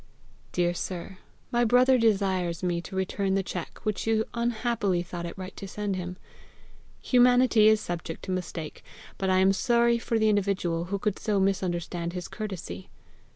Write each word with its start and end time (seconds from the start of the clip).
"Dear 0.51 0.73
sir, 0.73 1.19
My 1.51 1.63
brother 1.63 1.99
desires 1.99 2.63
me 2.63 2.81
to 2.81 2.95
return 2.95 3.35
the 3.35 3.43
cheque 3.43 3.77
which 3.83 4.07
you 4.07 4.25
unhappily 4.33 5.03
thought 5.03 5.27
it 5.27 5.37
right 5.37 5.55
to 5.57 5.67
send 5.67 5.95
him. 5.95 6.17
Humanity 7.03 7.67
is 7.67 7.81
subject 7.81 8.23
to 8.23 8.31
mistake, 8.31 8.83
but 9.19 9.29
I 9.29 9.37
am 9.37 9.53
sorry 9.53 9.99
for 9.99 10.17
the 10.17 10.27
individual 10.29 10.85
who 10.85 10.97
could 10.97 11.19
so 11.19 11.39
misunderstand 11.39 12.13
his 12.13 12.27
courtesy. 12.27 12.89